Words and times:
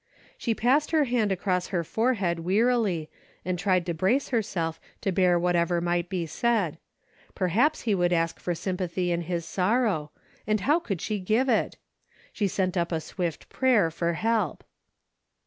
She 0.35 0.55
passed 0.55 0.89
her 0.89 1.03
hand 1.03 1.31
across 1.31 1.67
her 1.67 1.83
forehead 1.83 2.39
wearily, 2.39 3.07
and 3.45 3.59
tried 3.59 3.85
to 3.85 3.93
brace 3.93 4.29
herself 4.29 4.79
to 5.01 5.11
bear 5.11 5.37
whatever 5.37 5.79
might 5.79 6.09
be 6.09 6.25
said. 6.25 6.79
Per 7.35 7.47
328 7.49 7.53
A 7.53 7.53
DAILY 7.53 7.53
BATE." 7.53 7.61
haps 7.61 7.81
he 7.83 7.95
would 7.95 8.13
ask 8.25 8.39
for 8.39 8.55
sympathy 8.55 9.11
in 9.11 9.21
his 9.21 9.45
sorrow, 9.45 10.09
and 10.47 10.61
how 10.61 10.79
could 10.79 11.01
she 11.01 11.19
give 11.19 11.47
it? 11.49 11.77
She 12.33 12.47
sent 12.47 12.75
up 12.75 12.91
a 12.91 12.99
swift 12.99 13.47
prayer 13.49 13.91
for 13.91 14.13
help. 14.13 14.63